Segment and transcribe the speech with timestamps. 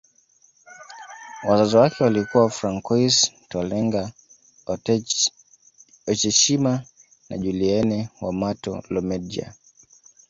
[1.43, 4.11] Wazazi wake walikuwa Francois Tolenga
[6.07, 6.85] Otetshima
[7.29, 9.53] na Julienne Wamato Lomendja